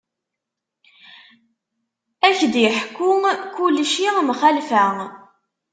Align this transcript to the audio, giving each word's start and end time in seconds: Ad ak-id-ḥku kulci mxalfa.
Ad 2.27 2.33
ak-id-ḥku 2.35 3.09
kulci 3.55 4.07
mxalfa. 4.27 4.85